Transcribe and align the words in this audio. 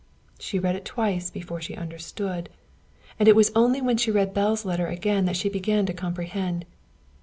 She 0.39 0.57
read 0.57 0.75
it 0.75 0.83
twice 0.83 1.29
before 1.29 1.61
she 1.61 1.75
understood, 1.75 2.49
and 3.19 3.27
it 3.27 3.35
was 3.35 3.51
only 3.55 3.81
when 3.81 3.97
she 3.97 4.09
read 4.09 4.33
Belle's 4.33 4.65
letter 4.65 4.87
again 4.87 5.25
that 5.25 5.37
she 5.37 5.47
began 5.47 5.85
to 5.85 5.93
comprehend. 5.93 6.65